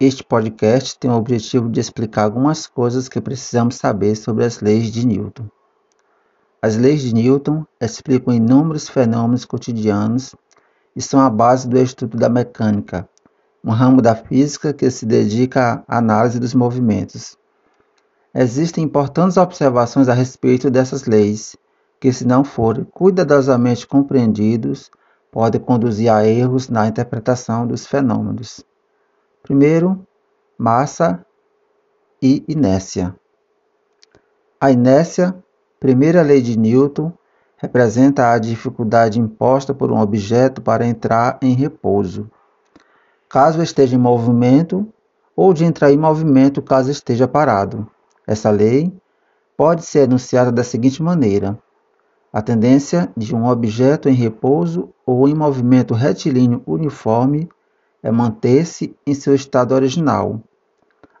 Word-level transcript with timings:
Este 0.00 0.24
podcast 0.24 0.98
tem 0.98 1.08
o 1.08 1.14
objetivo 1.14 1.70
de 1.70 1.78
explicar 1.78 2.24
algumas 2.24 2.66
coisas 2.66 3.08
que 3.08 3.20
precisamos 3.20 3.76
saber 3.76 4.16
sobre 4.16 4.44
as 4.44 4.60
leis 4.60 4.90
de 4.90 5.06
Newton. 5.06 5.48
As 6.60 6.76
leis 6.76 7.00
de 7.00 7.14
Newton 7.14 7.64
explicam 7.80 8.34
inúmeros 8.34 8.88
fenômenos 8.88 9.44
cotidianos 9.44 10.34
e 10.96 11.00
são 11.00 11.20
a 11.20 11.30
base 11.30 11.68
do 11.68 11.78
estudo 11.78 12.18
da 12.18 12.28
mecânica, 12.28 13.08
um 13.62 13.70
ramo 13.70 14.02
da 14.02 14.16
física 14.16 14.72
que 14.72 14.90
se 14.90 15.06
dedica 15.06 15.84
à 15.86 15.98
análise 15.98 16.40
dos 16.40 16.54
movimentos. 16.54 17.38
Existem 18.34 18.82
importantes 18.82 19.36
observações 19.36 20.08
a 20.08 20.12
respeito 20.12 20.72
dessas 20.72 21.04
leis, 21.04 21.54
que, 22.00 22.12
se 22.12 22.26
não 22.26 22.42
forem 22.42 22.82
cuidadosamente 22.82 23.86
compreendidos, 23.86 24.90
podem 25.30 25.60
conduzir 25.60 26.10
a 26.10 26.26
erros 26.26 26.68
na 26.68 26.88
interpretação 26.88 27.64
dos 27.64 27.86
fenômenos. 27.86 28.64
Primeiro, 29.44 30.06
massa 30.56 31.22
e 32.20 32.42
inércia. 32.48 33.14
A 34.58 34.70
inércia, 34.70 35.36
primeira 35.78 36.22
lei 36.22 36.40
de 36.40 36.58
Newton, 36.58 37.12
representa 37.58 38.30
a 38.30 38.38
dificuldade 38.38 39.20
imposta 39.20 39.74
por 39.74 39.92
um 39.92 40.00
objeto 40.00 40.62
para 40.62 40.86
entrar 40.86 41.38
em 41.42 41.52
repouso, 41.52 42.30
caso 43.28 43.62
esteja 43.62 43.96
em 43.96 43.98
movimento, 43.98 44.88
ou 45.36 45.52
de 45.52 45.66
entrar 45.66 45.92
em 45.92 45.98
movimento 45.98 46.62
caso 46.62 46.90
esteja 46.90 47.28
parado. 47.28 47.86
Essa 48.26 48.50
lei 48.50 48.90
pode 49.58 49.84
ser 49.84 50.04
enunciada 50.04 50.50
da 50.50 50.64
seguinte 50.64 51.02
maneira: 51.02 51.58
a 52.32 52.40
tendência 52.40 53.12
de 53.14 53.36
um 53.36 53.46
objeto 53.46 54.08
em 54.08 54.14
repouso 54.14 54.88
ou 55.04 55.28
em 55.28 55.34
movimento 55.34 55.92
retilíneo 55.92 56.62
uniforme 56.66 57.46
é 58.04 58.10
manter-se 58.10 58.94
em 59.06 59.14
seu 59.14 59.34
estado 59.34 59.74
original. 59.74 60.38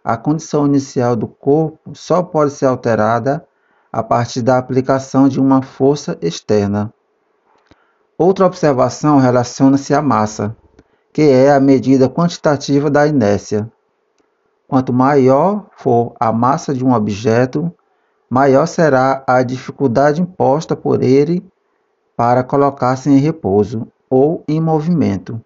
A 0.04 0.18
condição 0.18 0.66
inicial 0.66 1.16
do 1.16 1.26
corpo 1.26 1.94
só 1.94 2.22
pode 2.22 2.52
ser 2.52 2.66
alterada 2.66 3.42
a 3.90 4.02
partir 4.02 4.42
da 4.42 4.58
aplicação 4.58 5.26
de 5.26 5.40
uma 5.40 5.62
força 5.62 6.18
externa. 6.20 6.92
Outra 8.18 8.44
observação 8.44 9.18
relaciona-se 9.18 9.94
à 9.94 10.02
massa, 10.02 10.54
que 11.10 11.22
é 11.22 11.52
a 11.52 11.58
medida 11.58 12.08
quantitativa 12.08 12.90
da 12.90 13.06
inércia. 13.06 13.72
Quanto 14.68 14.92
maior 14.92 15.66
for 15.76 16.14
a 16.20 16.30
massa 16.32 16.74
de 16.74 16.84
um 16.84 16.92
objeto, 16.92 17.72
maior 18.28 18.66
será 18.66 19.24
a 19.26 19.42
dificuldade 19.42 20.20
imposta 20.20 20.76
por 20.76 21.02
ele 21.02 21.42
para 22.14 22.44
colocar-se 22.44 23.08
em 23.08 23.16
repouso 23.16 23.88
ou 24.10 24.44
em 24.46 24.60
movimento. 24.60 25.43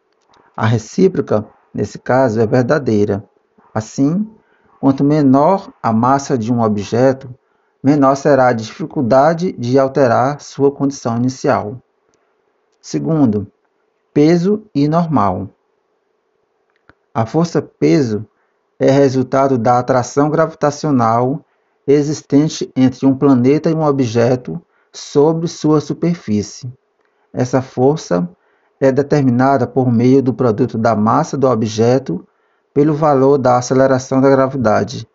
A 0.60 0.66
recíproca, 0.66 1.46
nesse 1.72 2.00
caso, 2.00 2.40
é 2.40 2.44
verdadeira. 2.44 3.22
Assim, 3.72 4.28
quanto 4.80 5.04
menor 5.04 5.72
a 5.80 5.92
massa 5.92 6.36
de 6.36 6.52
um 6.52 6.60
objeto, 6.62 7.32
menor 7.80 8.16
será 8.16 8.48
a 8.48 8.52
dificuldade 8.52 9.52
de 9.52 9.78
alterar 9.78 10.40
sua 10.40 10.72
condição 10.72 11.16
inicial. 11.16 11.80
Segundo, 12.80 13.46
peso 14.12 14.64
e 14.74 14.88
normal. 14.88 15.48
A 17.14 17.24
força 17.24 17.62
peso 17.62 18.26
é 18.80 18.90
resultado 18.90 19.58
da 19.58 19.78
atração 19.78 20.28
gravitacional 20.28 21.40
existente 21.86 22.68
entre 22.74 23.06
um 23.06 23.16
planeta 23.16 23.70
e 23.70 23.74
um 23.74 23.84
objeto 23.84 24.60
sobre 24.92 25.46
sua 25.46 25.80
superfície. 25.80 26.68
Essa 27.32 27.62
força 27.62 28.28
é 28.80 28.92
determinada 28.92 29.66
por 29.66 29.90
meio 29.90 30.22
do 30.22 30.32
produto 30.32 30.78
da 30.78 30.94
massa 30.94 31.36
do 31.36 31.48
objeto 31.48 32.26
pelo 32.72 32.94
valor 32.94 33.38
da 33.38 33.56
aceleração 33.56 34.20
da 34.20 34.30
gravidade 34.30 35.08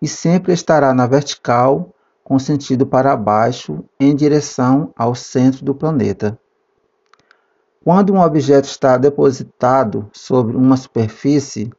e 0.00 0.08
sempre 0.08 0.52
estará 0.52 0.92
na 0.94 1.06
vertical 1.06 1.94
com 2.24 2.38
sentido 2.38 2.86
para 2.86 3.16
baixo 3.16 3.84
em 3.98 4.14
direção 4.14 4.92
ao 4.96 5.14
centro 5.14 5.64
do 5.64 5.74
planeta. 5.74 6.38
Quando 7.84 8.12
um 8.14 8.20
objeto 8.20 8.66
está 8.66 8.96
depositado 8.96 10.08
sobre 10.12 10.56
uma 10.56 10.76
superfície, 10.76 11.70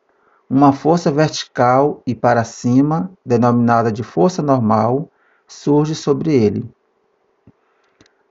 uma 0.50 0.74
força 0.74 1.10
vertical 1.10 2.02
e 2.06 2.14
para 2.14 2.44
cima, 2.44 3.10
denominada 3.26 3.92
de 3.92 4.04
força 4.04 4.42
normal, 4.42 5.10
surge 5.48 5.96
sobre 5.96 6.34
ele. 6.34 6.70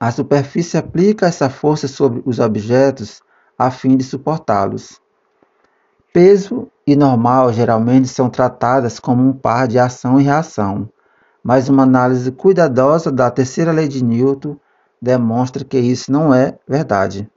A 0.03 0.11
superfície 0.11 0.75
aplica 0.75 1.27
essa 1.27 1.49
força 1.49 1.87
sobre 1.87 2.21
os 2.25 2.37
objetos 2.37 3.21
a 3.57 3.71
fim 3.71 3.95
de 3.95 4.03
suportá-los. 4.03 4.99
Peso 6.11 6.67
e 6.85 6.93
normal 6.93 7.53
geralmente 7.53 8.09
são 8.09 8.29
tratadas 8.29 8.99
como 8.99 9.23
um 9.23 9.31
par 9.31 9.65
de 9.65 9.79
ação 9.79 10.19
e 10.19 10.23
reação, 10.23 10.89
mas 11.41 11.69
uma 11.69 11.83
análise 11.83 12.29
cuidadosa 12.33 13.09
da 13.09 13.31
terceira 13.31 13.71
lei 13.71 13.87
de 13.87 14.03
Newton 14.03 14.57
demonstra 15.01 15.63
que 15.63 15.79
isso 15.79 16.11
não 16.11 16.33
é 16.33 16.59
verdade. 16.67 17.31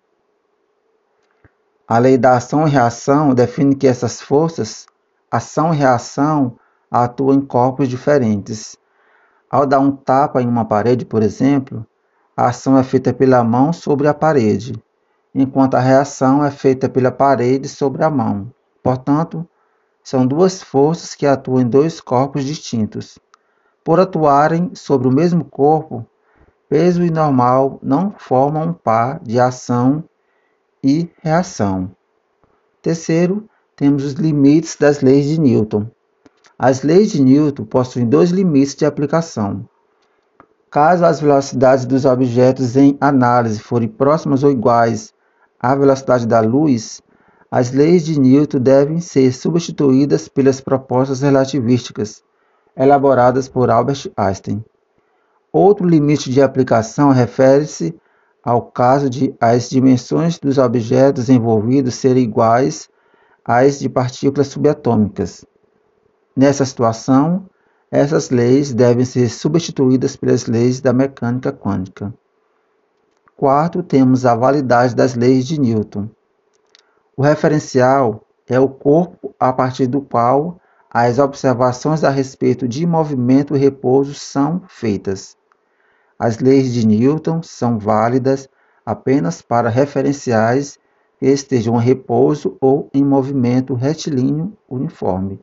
A 1.86 1.98
lei 1.98 2.18
da 2.18 2.36
ação 2.36 2.66
e 2.66 2.70
reação 2.72 3.32
define 3.32 3.76
que 3.76 3.86
essas 3.86 4.20
forças, 4.20 4.86
ação 5.30 5.72
e 5.72 5.76
reação, 5.76 6.58
atuam 6.90 7.34
em 7.34 7.40
corpos 7.42 7.88
diferentes. 7.88 8.76
Ao 9.48 9.64
dar 9.64 9.78
um 9.78 9.92
tapa 9.92 10.42
em 10.42 10.48
uma 10.48 10.64
parede, 10.64 11.04
por 11.04 11.22
exemplo, 11.22 11.86
a 12.36 12.48
ação 12.48 12.76
é 12.76 12.84
feita 12.84 13.14
pela 13.14 13.42
mão 13.42 13.72
sobre 13.72 14.06
a 14.06 14.12
parede, 14.12 14.74
enquanto 15.34 15.74
a 15.74 15.80
reação 15.80 16.44
é 16.44 16.50
feita 16.50 16.86
pela 16.86 17.10
parede 17.10 17.66
sobre 17.66 18.04
a 18.04 18.10
mão. 18.10 18.52
Portanto, 18.82 19.48
são 20.04 20.26
duas 20.26 20.62
forças 20.62 21.14
que 21.14 21.26
atuam 21.26 21.60
em 21.60 21.66
dois 21.66 21.98
corpos 21.98 22.44
distintos. 22.44 23.18
Por 23.82 23.98
atuarem 23.98 24.70
sobre 24.74 25.08
o 25.08 25.12
mesmo 25.12 25.44
corpo, 25.44 26.04
peso 26.68 27.02
e 27.02 27.10
normal 27.10 27.78
não 27.82 28.14
formam 28.18 28.68
um 28.68 28.72
par 28.74 29.18
de 29.22 29.40
ação 29.40 30.04
e 30.84 31.08
reação. 31.22 31.90
Terceiro, 32.82 33.48
temos 33.74 34.04
os 34.04 34.12
limites 34.12 34.76
das 34.78 35.00
leis 35.00 35.24
de 35.24 35.40
Newton. 35.40 35.86
As 36.58 36.82
leis 36.82 37.10
de 37.10 37.22
Newton 37.22 37.64
possuem 37.64 38.06
dois 38.06 38.30
limites 38.30 38.74
de 38.74 38.84
aplicação. 38.84 39.66
Caso 40.70 41.04
as 41.04 41.20
velocidades 41.20 41.86
dos 41.86 42.04
objetos 42.04 42.76
em 42.76 42.96
análise 43.00 43.60
forem 43.60 43.88
próximas 43.88 44.42
ou 44.42 44.50
iguais 44.50 45.14
à 45.60 45.74
velocidade 45.74 46.26
da 46.26 46.40
luz, 46.40 47.00
as 47.50 47.70
leis 47.70 48.04
de 48.04 48.18
Newton 48.18 48.58
devem 48.58 49.00
ser 49.00 49.32
substituídas 49.32 50.28
pelas 50.28 50.60
propostas 50.60 51.22
relativísticas 51.22 52.22
elaboradas 52.76 53.48
por 53.48 53.70
Albert 53.70 54.10
Einstein. 54.16 54.62
Outro 55.52 55.86
limite 55.86 56.30
de 56.30 56.42
aplicação 56.42 57.10
refere-se 57.10 57.94
ao 58.44 58.62
caso 58.62 59.08
de 59.08 59.34
as 59.40 59.70
dimensões 59.70 60.38
dos 60.38 60.58
objetos 60.58 61.28
envolvidos 61.28 61.94
serem 61.94 62.24
iguais 62.24 62.88
às 63.44 63.78
de 63.78 63.88
partículas 63.88 64.48
subatômicas. 64.48 65.44
Nessa 66.36 66.64
situação, 66.64 67.46
essas 67.90 68.30
leis 68.30 68.72
devem 68.72 69.04
ser 69.04 69.28
substituídas 69.28 70.16
pelas 70.16 70.46
leis 70.46 70.80
da 70.80 70.92
mecânica 70.92 71.52
quântica. 71.52 72.12
Quarto, 73.36 73.82
temos 73.82 74.24
a 74.26 74.34
validade 74.34 74.94
das 74.94 75.14
leis 75.14 75.46
de 75.46 75.60
Newton. 75.60 76.08
O 77.16 77.22
referencial 77.22 78.24
é 78.46 78.58
o 78.58 78.68
corpo 78.68 79.34
a 79.38 79.52
partir 79.52 79.86
do 79.86 80.00
qual 80.00 80.60
as 80.90 81.18
observações 81.18 82.02
a 82.02 82.10
respeito 82.10 82.66
de 82.66 82.86
movimento 82.86 83.54
e 83.54 83.58
repouso 83.58 84.14
são 84.14 84.62
feitas. 84.66 85.36
As 86.18 86.38
leis 86.38 86.72
de 86.72 86.86
Newton 86.86 87.42
são 87.42 87.78
válidas 87.78 88.48
apenas 88.84 89.42
para 89.42 89.68
referenciais 89.68 90.78
que 91.18 91.26
estejam 91.26 91.80
em 91.80 91.84
repouso 91.84 92.56
ou 92.60 92.88
em 92.94 93.04
movimento 93.04 93.74
retilíneo 93.74 94.56
uniforme. 94.68 95.40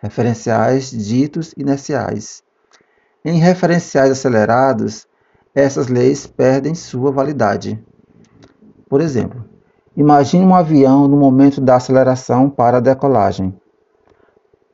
Referenciais 0.00 0.90
ditos 0.90 1.52
inerciais. 1.56 2.42
Em 3.24 3.38
referenciais 3.38 4.12
acelerados, 4.12 5.08
essas 5.52 5.88
leis 5.88 6.24
perdem 6.24 6.72
sua 6.72 7.10
validade. 7.10 7.84
Por 8.88 9.00
exemplo, 9.00 9.44
imagine 9.96 10.44
um 10.44 10.54
avião 10.54 11.08
no 11.08 11.16
momento 11.16 11.60
da 11.60 11.74
aceleração 11.74 12.48
para 12.48 12.76
a 12.76 12.80
decolagem. 12.80 13.60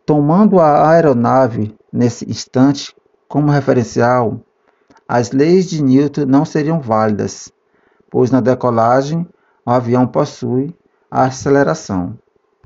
Tomando 0.04 0.60
a 0.60 0.90
aeronave 0.90 1.74
nesse 1.90 2.30
instante 2.30 2.94
como 3.26 3.50
referencial, 3.50 4.38
as 5.08 5.32
leis 5.32 5.70
de 5.70 5.82
Newton 5.82 6.26
não 6.26 6.44
seriam 6.44 6.80
válidas, 6.80 7.50
pois 8.10 8.30
na 8.30 8.42
decolagem 8.42 9.26
o 9.64 9.70
avião 9.70 10.06
possui 10.06 10.76
a 11.10 11.24
aceleração. 11.24 12.18